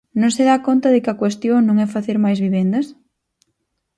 ¿Non 0.21 0.31
se 0.35 0.43
dá 0.49 0.55
conta 0.67 0.87
de 0.93 0.99
que 1.03 1.11
a 1.11 1.19
cuestión 1.21 1.59
non 1.63 1.77
é 1.85 1.87
facer 1.95 2.17
máis 2.25 2.39
vivendas? 2.45 2.85